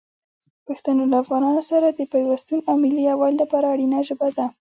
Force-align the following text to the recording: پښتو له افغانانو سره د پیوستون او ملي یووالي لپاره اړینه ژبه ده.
پښتو 0.65 0.89
له 1.11 1.17
افغانانو 1.23 1.61
سره 1.71 1.87
د 1.89 2.01
پیوستون 2.13 2.59
او 2.69 2.73
ملي 2.83 3.01
یووالي 3.09 3.37
لپاره 3.43 3.65
اړینه 3.73 3.97
ژبه 4.07 4.29
ده. 4.37 4.45